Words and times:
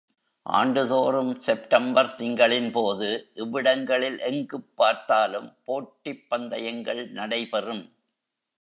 ஆண்டுதோறும் 0.45 1.41
செப்டம்பர் 1.41 2.15
திங்களின்போது 2.17 3.09
இவ்விடங்களில் 3.33 4.19
எங்குப் 4.19 4.75
பார்த்தாலும் 4.75 5.53
போட்டிப் 5.63 6.25
பந்தயங்கள் 6.29 7.11
நடைபெறும். 7.11 7.83